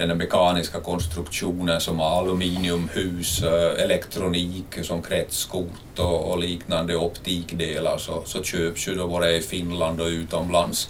den 0.06 0.18
mekaniska 0.18 0.80
konstruktionen 0.80 1.80
som 1.80 2.00
aluminiumhus, 2.00 3.42
eh, 3.42 3.84
elektronik 3.84 4.78
som 4.82 5.02
kretskort 5.02 5.98
och, 5.98 6.30
och 6.30 6.38
liknande 6.38 6.96
optikdelar 6.96 7.98
så, 7.98 8.22
så 8.24 8.42
köps 8.42 8.88
ju 8.88 8.94
då 8.94 9.08
både 9.08 9.36
i 9.36 9.40
Finland 9.40 10.00
och 10.00 10.06
utomlands. 10.06 10.88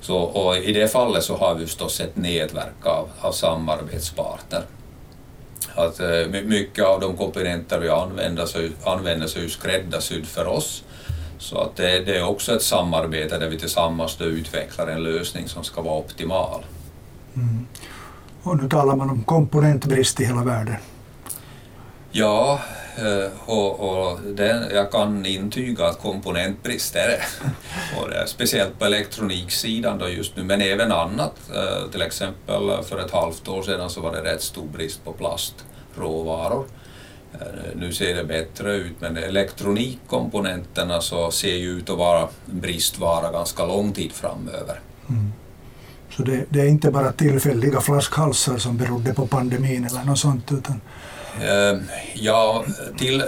Så, 0.00 0.16
och 0.16 0.56
I 0.56 0.72
det 0.72 0.88
fallet 0.88 1.24
så 1.24 1.36
har 1.36 1.54
vi 1.54 1.66
förstås 1.66 2.00
ett 2.00 2.16
nätverk 2.16 2.86
av, 2.86 3.08
av 3.20 3.32
samarbetspartner. 3.32 4.62
Att, 5.74 6.00
eh, 6.00 6.42
mycket 6.44 6.84
av 6.84 7.00
de 7.00 7.16
komponenter 7.16 7.78
vi 7.78 7.88
använder 7.88 8.46
så, 8.46 8.68
använder 8.84 9.26
så 9.26 9.38
är 9.38 9.48
skräddarsydd 9.48 10.26
för 10.26 10.46
oss. 10.46 10.82
Så 11.38 11.58
att 11.58 11.76
det, 11.76 12.00
det, 12.00 12.16
är 12.16 12.24
också 12.24 12.56
ett 12.56 12.62
samarbete 12.62 13.38
där 13.38 13.48
vi 13.48 13.58
tillsammans 13.58 14.20
utvecklar 14.20 14.86
en 14.86 15.02
lösning 15.02 15.48
som 15.48 15.64
ska 15.64 15.82
vara 15.82 15.98
optimal. 15.98 16.64
Mm. 17.36 17.66
Och 18.46 18.62
nu 18.62 18.68
talar 18.68 18.96
man 18.96 19.10
om 19.10 19.22
komponentbrist 19.22 20.20
i 20.20 20.24
hela 20.24 20.44
världen. 20.44 20.76
Ja, 22.10 22.60
eh, 22.96 23.50
och, 23.50 23.80
och 23.80 24.20
det, 24.20 24.68
jag 24.74 24.92
kan 24.92 25.26
intyga 25.26 25.86
att 25.86 26.02
komponentbrist 26.02 26.96
är 26.96 27.08
det. 27.08 27.20
och 28.00 28.10
det 28.10 28.16
är 28.16 28.26
speciellt 28.26 28.78
på 28.78 28.84
elektroniksidan 28.84 29.98
då 29.98 30.08
just 30.08 30.36
nu, 30.36 30.44
men 30.44 30.60
även 30.60 30.92
annat. 30.92 31.34
Eh, 31.54 31.90
till 31.90 32.02
exempel 32.02 32.82
för 32.84 32.98
ett 32.98 33.10
halvt 33.10 33.48
år 33.48 33.62
sedan 33.62 33.90
så 33.90 34.00
var 34.00 34.12
det 34.12 34.22
rätt 34.22 34.42
stor 34.42 34.66
brist 34.66 35.04
på 35.04 35.12
plastråvaror. 35.12 36.66
Eh, 37.32 37.46
nu 37.74 37.92
ser 37.92 38.14
det 38.14 38.24
bättre 38.24 38.74
ut, 38.74 39.00
men 39.00 39.16
elektronikkomponenterna 39.16 41.00
så 41.00 41.30
ser 41.30 41.54
ju 41.54 41.70
ut 41.70 41.90
att 41.90 41.98
vara 41.98 42.28
bristvara 42.44 43.32
ganska 43.32 43.66
lång 43.66 43.92
tid 43.92 44.12
framöver. 44.12 44.80
Mm. 45.08 45.32
Så 46.10 46.22
det, 46.22 46.44
det, 46.48 46.60
är 46.60 46.66
inte 46.66 46.90
bara 46.90 47.12
tillfälliga 47.12 47.80
flaskhalsar 47.80 48.58
som 48.58 48.76
berodde 48.76 49.14
på 49.14 49.26
pandemin 49.26 49.84
eller 49.84 50.04
något 50.04 50.18
sånt? 50.18 50.52
Utan... 50.52 50.80
Uh, 51.40 51.82
ja, 52.14 52.64
till, 52.98 53.20
uh, 53.20 53.26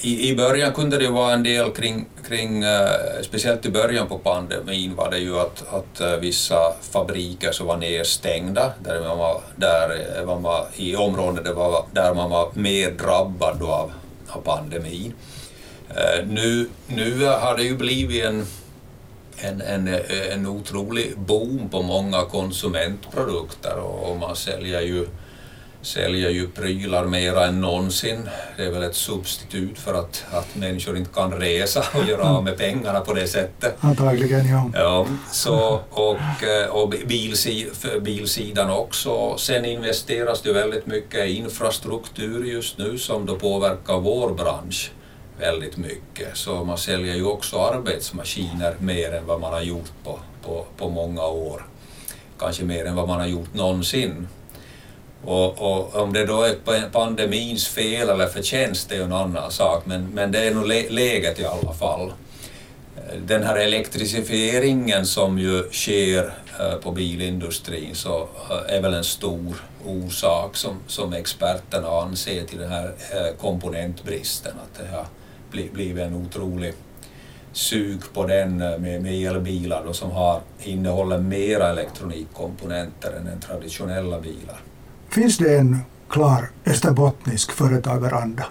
i, 0.00 0.30
i 0.30 0.36
början 0.36 0.72
kunde 0.72 0.98
det 0.98 1.08
vara 1.08 1.32
en 1.32 1.42
del 1.42 1.70
kring, 1.70 2.06
kring 2.28 2.64
uh, 2.64 2.88
speciellt 3.22 3.66
i 3.66 3.70
början 3.70 4.06
på 4.06 4.18
pandemin 4.18 4.94
var 4.94 5.10
det 5.10 5.18
ju 5.18 5.40
att, 5.40 5.64
att 5.74 6.20
vissa 6.20 6.56
fabriker 6.92 7.52
som 7.52 7.66
var 7.66 7.76
nedstängda, 7.76 8.72
där 8.84 9.00
man 9.00 9.18
var, 9.18 9.40
där 9.56 10.26
man 10.26 10.42
var, 10.42 10.66
i 10.76 10.96
områden 10.96 11.44
där, 11.44 11.52
var, 11.52 11.84
där 11.92 12.14
man 12.14 12.30
var 12.30 12.50
mer 12.54 12.90
drabbad 12.90 13.62
av 13.62 13.92
av 14.28 14.40
pandemin. 14.40 15.14
Nu, 16.26 16.68
nu 16.86 17.24
har 17.24 17.56
det 17.56 17.62
ju 17.62 17.76
blivit 17.76 18.24
en, 18.24 18.46
en, 19.36 19.60
en, 19.60 19.88
en 20.32 20.46
otrolig 20.46 21.18
boom 21.18 21.68
på 21.68 21.82
många 21.82 22.22
konsumentprodukter 22.22 23.78
och, 23.78 24.10
och 24.10 24.16
man 24.16 24.36
säljer 24.36 24.80
ju 24.80 25.06
säljer 25.84 26.30
ju 26.30 26.48
prylar 26.48 27.04
mera 27.04 27.46
än 27.46 27.60
någonsin. 27.60 28.28
Det 28.56 28.64
är 28.64 28.70
väl 28.70 28.82
ett 28.82 28.96
substitut 28.96 29.78
för 29.78 29.94
att, 29.94 30.24
att 30.32 30.56
människor 30.56 30.96
inte 30.96 31.10
kan 31.10 31.32
resa 31.32 31.84
och 31.94 32.08
göra 32.08 32.22
av 32.22 32.44
med 32.44 32.58
pengarna 32.58 33.00
på 33.00 33.14
det 33.14 33.26
sättet. 33.26 33.76
Antagligen, 33.80 34.48
ja. 34.48 34.70
ja 34.74 35.06
så, 35.32 35.80
och 35.90 36.42
eh, 36.42 36.68
och 36.68 36.88
bilsi, 36.88 37.66
bilsidan 38.00 38.70
också. 38.70 39.36
Sen 39.38 39.64
investeras 39.64 40.42
det 40.42 40.52
väldigt 40.52 40.86
mycket 40.86 41.26
i 41.26 41.36
infrastruktur 41.36 42.44
just 42.44 42.78
nu 42.78 42.98
som 42.98 43.26
då 43.26 43.36
påverkar 43.36 44.00
vår 44.00 44.34
bransch 44.34 44.90
väldigt 45.38 45.76
mycket. 45.76 46.36
Så 46.36 46.64
man 46.64 46.78
säljer 46.78 47.14
ju 47.14 47.24
också 47.24 47.58
arbetsmaskiner 47.58 48.76
mer 48.78 49.12
än 49.12 49.26
vad 49.26 49.40
man 49.40 49.52
har 49.52 49.62
gjort 49.62 49.92
på, 50.04 50.18
på, 50.42 50.66
på 50.76 50.88
många 50.88 51.26
år. 51.26 51.66
Kanske 52.38 52.64
mer 52.64 52.84
än 52.84 52.96
vad 52.96 53.08
man 53.08 53.20
har 53.20 53.26
gjort 53.26 53.54
någonsin. 53.54 54.28
Och, 55.24 55.58
och, 55.58 55.96
om 55.96 56.12
det 56.12 56.26
då 56.26 56.42
är 56.42 56.90
pandemins 56.92 57.68
fel 57.68 58.08
eller 58.08 58.26
förtjänst 58.26 58.88
det 58.88 58.94
är 58.94 58.98
ju 58.98 59.04
en 59.04 59.12
annan 59.12 59.50
sak, 59.50 59.86
men, 59.86 60.08
men 60.14 60.32
det 60.32 60.38
är 60.38 60.54
nog 60.54 60.66
läget 60.90 61.40
i 61.40 61.44
alla 61.44 61.72
fall. 61.72 62.12
Den 63.26 63.42
här 63.42 63.56
elektrifieringen 63.56 65.06
som 65.06 65.38
ju 65.38 65.70
sker 65.70 66.34
eh, 66.60 66.74
på 66.74 66.90
bilindustrin 66.90 67.94
så 67.94 68.28
eh, 68.50 68.76
är 68.76 68.80
väl 68.80 68.94
en 68.94 69.04
stor 69.04 69.64
orsak 69.86 70.56
som, 70.56 70.80
som 70.86 71.12
experterna 71.12 71.88
anser 71.88 72.44
till 72.44 72.58
den 72.58 72.70
här 72.70 72.84
eh, 72.86 73.36
komponentbristen, 73.40 74.52
att 74.52 74.78
det 74.78 74.96
har 74.96 75.06
blivit 75.72 76.04
en 76.04 76.14
otrolig 76.14 76.74
sug 77.52 78.00
på 78.12 78.26
den 78.26 78.56
med, 78.56 79.02
med 79.02 79.26
elbilar 79.26 79.84
då, 79.86 79.92
som 79.92 80.10
har, 80.10 80.40
innehåller 80.62 81.18
mera 81.18 81.70
elektronikkomponenter 81.70 83.12
än 83.12 83.24
den 83.24 83.40
traditionella 83.40 84.20
bilar. 84.20 84.60
Finns 85.08 85.38
det 85.38 85.56
en 85.56 85.78
klar 86.08 86.50
österbottnisk 86.66 87.52
företagaranda? 87.52 88.44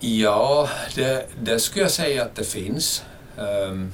Ja, 0.00 0.68
det, 0.94 1.26
det 1.42 1.60
skulle 1.60 1.84
jag 1.84 1.90
säga 1.90 2.22
att 2.22 2.34
det 2.34 2.44
finns. 2.44 3.04
Um, 3.36 3.92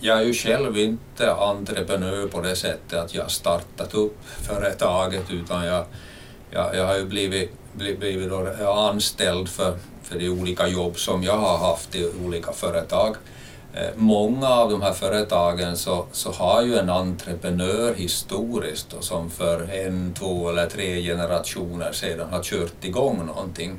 jag 0.00 0.18
är 0.18 0.22
ju 0.22 0.34
själv 0.34 0.78
inte 0.78 1.32
entreprenör 1.32 2.26
på 2.28 2.40
det 2.40 2.56
sättet 2.56 2.98
att 2.98 3.14
jag 3.14 3.30
startat 3.30 3.94
upp 3.94 4.18
företaget 4.24 5.30
utan 5.30 5.64
jag, 5.64 5.84
jag, 6.50 6.76
jag 6.76 6.86
har 6.86 6.98
ju 6.98 7.04
blivit, 7.04 7.50
blivit, 7.72 7.98
blivit 7.98 8.32
anställd 8.60 9.48
för, 9.48 9.76
för 10.02 10.18
de 10.18 10.28
olika 10.28 10.68
jobb 10.68 10.98
som 10.98 11.22
jag 11.22 11.38
har 11.38 11.58
haft 11.58 11.94
i 11.94 12.10
olika 12.24 12.52
företag. 12.52 13.16
Eh, 13.74 13.90
många 13.96 14.48
av 14.48 14.70
de 14.70 14.82
här 14.82 14.92
företagen 14.92 15.76
så, 15.76 16.04
så 16.12 16.32
har 16.32 16.62
ju 16.62 16.76
en 16.76 16.90
entreprenör 16.90 17.94
historiskt 17.94 18.92
och 18.92 19.04
som 19.04 19.30
för 19.30 19.70
en, 19.70 20.14
två 20.18 20.48
eller 20.48 20.66
tre 20.66 21.02
generationer 21.02 21.92
sedan 21.92 22.28
har 22.30 22.42
kört 22.42 22.84
igång 22.84 23.26
någonting. 23.26 23.78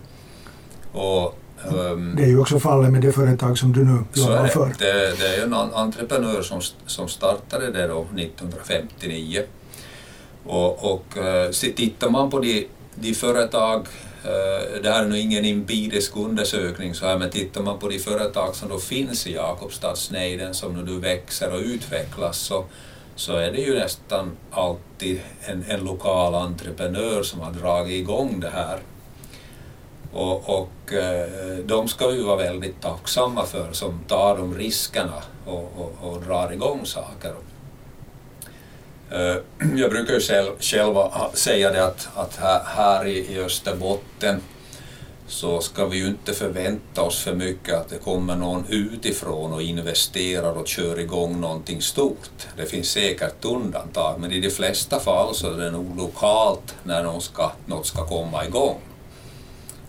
Och, 0.91 1.39
um, 1.65 2.15
det 2.17 2.23
är 2.23 2.27
ju 2.27 2.39
också 2.39 2.59
fallet 2.59 2.91
med 2.91 3.01
det 3.01 3.11
företag 3.11 3.57
som 3.57 3.73
du 3.73 3.85
nu 3.85 4.03
jobbar 4.13 4.47
för. 4.47 4.73
Det, 4.79 5.19
det 5.19 5.35
är 5.35 5.43
en 5.43 5.53
entreprenör 5.53 6.41
som, 6.41 6.61
som 6.85 7.07
startade 7.07 7.71
det 7.71 7.87
då 7.87 8.01
1959. 8.01 9.43
Och, 10.45 10.93
och 10.93 11.05
uh, 11.17 11.51
tittar 11.75 12.09
man 12.09 12.29
på 12.29 12.39
de, 12.39 12.67
de 12.95 13.13
företag 13.13 13.87
eh, 14.23 14.81
det 14.83 14.89
här 14.89 15.03
är 15.03 15.07
nog 15.07 15.17
ingen 15.17 15.45
empirisk 15.45 16.17
undersökning 16.17 16.95
så 16.95 17.05
här, 17.05 17.17
men 17.17 17.29
tittar 17.29 17.61
man 17.61 17.79
på 17.79 17.89
de 17.89 17.99
företag 17.99 18.55
som 18.55 18.69
då 18.69 18.79
finns 18.79 19.27
i 19.27 19.33
Jakobstadsnejden 19.33 20.53
som 20.53 20.85
nu 20.85 20.99
växer 20.99 21.53
och 21.53 21.59
utvecklas 21.59 22.37
så, 22.37 22.65
så 23.15 23.33
är 23.33 23.51
det 23.51 23.61
ju 23.61 23.79
nästan 23.79 24.31
alltid 24.51 25.21
en, 25.41 25.65
en 25.67 25.83
lokal 25.83 26.35
entreprenör 26.35 27.23
som 27.23 27.39
har 27.39 27.51
dragit 27.51 28.01
igång 28.01 28.39
det 28.39 28.49
här. 28.49 28.79
Och, 30.13 30.59
och 30.59 30.93
eh, 30.93 31.57
de 31.65 31.87
ska 31.87 32.07
vi 32.07 32.23
vara 32.23 32.37
väldigt 32.37 32.81
tacksamma 32.81 33.45
för 33.45 33.71
som 33.71 33.99
tar 34.07 34.37
de 34.37 34.57
riskerna 34.57 35.23
och, 35.45 35.73
och, 35.77 35.95
och 36.01 36.21
drar 36.21 36.53
igång 36.53 36.85
saker. 36.85 37.33
Jag 39.75 39.89
brukar 39.89 40.13
ju 40.13 40.19
själv, 40.19 40.51
själv 40.59 40.95
säga 41.33 41.71
det 41.71 41.85
att, 41.85 42.09
att 42.15 42.35
här, 42.65 43.07
i 43.07 43.39
Österbotten 43.39 44.41
så 45.27 45.61
ska 45.61 45.85
vi 45.85 45.97
ju 45.97 46.07
inte 46.07 46.33
förvänta 46.33 47.01
oss 47.01 47.19
för 47.19 47.33
mycket 47.33 47.75
att 47.75 47.89
det 47.89 47.97
kommer 47.97 48.35
någon 48.35 48.65
utifrån 48.69 49.53
och 49.53 49.61
investerar 49.61 50.57
och 50.57 50.67
kör 50.67 50.99
igång 50.99 51.41
någonting 51.41 51.81
stort. 51.81 52.47
Det 52.57 52.65
finns 52.65 52.89
säkert 52.89 53.45
undantag, 53.45 54.19
men 54.19 54.31
i 54.31 54.39
de 54.39 54.49
flesta 54.49 54.99
fall 54.99 55.35
så 55.35 55.53
är 55.53 55.57
det 55.57 55.71
nog 55.71 55.97
lokalt 55.97 56.75
när 56.83 57.03
något 57.03 57.23
ska, 57.23 57.51
något 57.65 57.85
ska 57.85 58.05
komma 58.05 58.45
igång. 58.45 58.79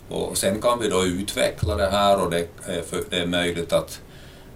Och 0.08 0.38
sen 0.38 0.60
kan 0.62 0.80
vi 0.80 0.88
då 0.88 1.04
utveckla 1.04 1.76
det 1.76 1.90
här 1.90 2.24
och 2.24 2.30
det 2.30 2.48
är, 2.66 2.82
för, 2.82 3.04
det 3.10 3.18
är 3.18 3.26
möjligt 3.26 3.72
att 3.72 4.00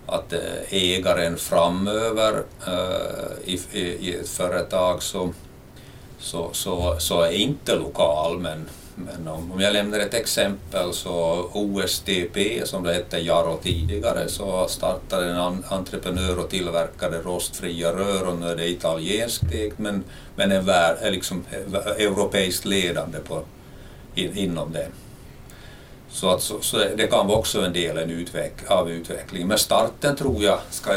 att 0.08 0.32
eh, 0.32 0.40
ägaren 0.70 1.36
framöver 1.36 2.42
eh, 2.66 3.52
i, 3.54 3.60
i 3.80 4.16
ett 4.20 4.28
företag 4.28 5.02
så, 5.02 5.32
så, 6.18 6.50
så, 6.52 6.96
så 6.98 7.22
är 7.22 7.30
inte 7.30 7.76
lokal 7.76 8.38
men, 8.38 8.68
men 8.94 9.28
om, 9.28 9.60
jag 9.60 9.72
lämnar 9.72 9.98
ett 9.98 10.14
exempel 10.14 10.92
så 10.92 11.48
OSTP 11.52 12.62
som 12.64 12.82
det 12.82 12.92
hette 12.92 13.18
Jaro 13.18 13.58
tidigare 13.62 14.28
så 14.28 14.68
startade 14.68 15.30
en 15.30 15.64
entreprenör 15.68 16.38
och 16.38 16.50
tillverkade 16.50 17.18
rostfria 17.18 17.92
rör 17.92 18.28
och 18.28 18.38
nu 18.38 18.46
är 18.46 18.56
det 18.56 18.68
italienskt 18.68 19.52
ägt 19.52 19.78
men, 19.78 20.04
men 20.36 20.52
är, 20.52 20.60
vär, 20.60 20.96
är 21.00 21.10
liksom 21.10 21.44
europeiskt 21.98 22.64
ledande 22.64 23.18
på, 23.18 23.42
in, 24.14 24.36
inom 24.36 24.72
det. 24.72 24.88
Så, 26.10 26.28
att, 26.30 26.42
så, 26.42 26.78
det 26.96 27.06
kan 27.06 27.26
vara 27.26 27.38
också 27.38 27.60
en 27.60 27.72
del 27.72 27.98
en 27.98 28.10
utveck, 28.10 28.52
av 28.68 28.90
utvecklingen. 28.90 29.48
Men 29.48 29.58
starten 29.58 30.16
tror 30.16 30.42
jag 30.42 30.58
ska, 30.70 30.92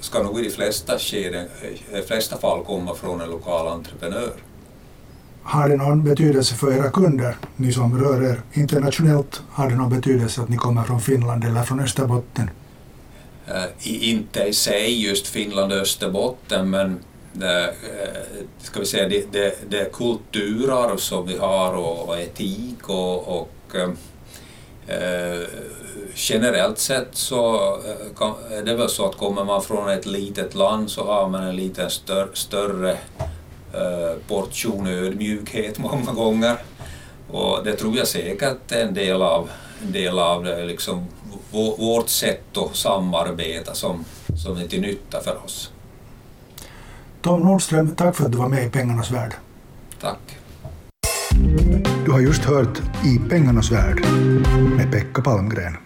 ska 0.00 0.22
nog 0.22 0.40
i 0.40 0.42
de 0.42 0.50
flesta, 0.50 0.98
skeden, 0.98 1.48
de 1.92 2.02
flesta 2.02 2.38
fall 2.38 2.64
komma 2.64 2.94
från 2.94 3.20
en 3.20 3.30
lokal 3.30 3.68
entreprenör. 3.68 4.32
Har 5.42 5.68
det 5.68 5.76
någon 5.76 6.04
betydelse 6.04 6.54
för 6.54 6.72
era 6.72 6.90
kunder, 6.90 7.36
ni 7.56 7.72
som 7.72 8.02
rör 8.02 8.22
er 8.22 8.40
internationellt? 8.52 9.42
Har 9.50 9.70
det 9.70 9.76
någon 9.76 9.90
betydelse 9.90 10.42
att 10.42 10.48
ni 10.48 10.56
kommer 10.56 10.82
från 10.82 11.00
Finland 11.00 11.44
eller 11.44 11.62
från 11.62 11.80
Österbotten? 11.80 12.50
Uh, 13.48 14.02
inte 14.02 14.42
i 14.42 14.52
sig 14.52 15.06
just 15.06 15.26
Finland 15.26 15.72
och 15.72 15.78
Österbotten, 15.78 16.70
men 16.70 16.98
det, 17.32 17.62
uh, 17.66 18.46
ska 18.58 18.80
vi 18.80 18.86
säga, 18.86 19.08
det, 19.08 19.32
det, 19.32 19.70
det 19.70 19.92
kulturarv 19.92 20.96
som 20.96 21.26
vi 21.26 21.38
har 21.38 21.74
och, 21.74 22.08
och 22.08 22.18
etik 22.18 22.88
och, 22.88 23.40
och 23.40 23.50
Eh, 23.74 23.88
generellt 26.16 26.78
sett 26.78 27.08
så 27.12 27.54
eh, 27.84 28.58
är 28.58 28.62
det 28.62 28.76
väl 28.76 28.88
så 28.88 29.08
att 29.08 29.16
kommer 29.16 29.44
man 29.44 29.62
från 29.62 29.88
ett 29.88 30.06
litet 30.06 30.54
land 30.54 30.90
så 30.90 31.04
har 31.04 31.28
man 31.28 31.42
en 31.42 31.56
lite 31.56 31.90
stör, 31.90 32.28
större 32.32 32.90
eh, 33.72 34.18
portion 34.28 34.86
ödmjukhet 34.86 35.78
många 35.78 36.12
gånger. 36.12 36.56
Och 37.30 37.64
det 37.64 37.72
tror 37.72 37.96
jag 37.96 38.08
säkert 38.08 38.72
är 38.72 38.82
en 38.82 38.94
del 38.94 39.22
av, 39.22 39.50
en 39.82 39.92
del 39.92 40.18
av 40.18 40.44
det, 40.44 40.64
liksom, 40.64 41.06
vårt 41.78 42.08
sätt 42.08 42.56
att 42.56 42.76
samarbeta 42.76 43.74
som, 43.74 44.04
som 44.44 44.56
är 44.56 44.66
till 44.66 44.80
nytta 44.80 45.20
för 45.20 45.44
oss. 45.44 45.70
Tom 47.22 47.40
Nordström, 47.40 47.94
tack 47.96 48.16
för 48.16 48.24
att 48.24 48.32
du 48.32 48.38
var 48.38 48.48
med 48.48 48.66
i 48.66 48.70
Pengarnas 48.70 49.10
värld. 49.10 49.34
Tack. 50.00 50.36
Du 52.06 52.12
har 52.12 52.20
just 52.20 52.44
hört 52.44 52.82
I 53.04 53.18
pengarnas 53.28 53.72
värld 53.72 54.06
med 54.76 54.92
Pekka 54.92 55.22
Palmgren. 55.22 55.85